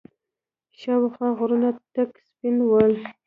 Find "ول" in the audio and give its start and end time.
2.69-2.93